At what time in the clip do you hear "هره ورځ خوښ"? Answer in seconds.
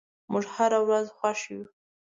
0.55-1.39